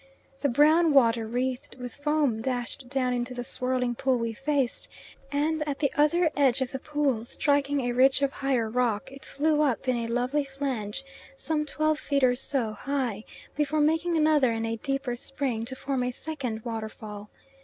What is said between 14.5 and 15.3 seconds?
and a deeper